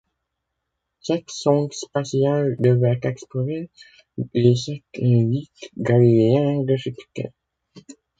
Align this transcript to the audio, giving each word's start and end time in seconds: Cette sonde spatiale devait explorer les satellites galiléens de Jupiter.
Cette 1.01 1.29
sonde 1.29 1.73
spatiale 1.73 2.55
devait 2.57 2.97
explorer 3.03 3.69
les 4.33 4.55
satellites 4.55 5.69
galiléens 5.77 6.63
de 6.63 6.75
Jupiter. 6.75 7.29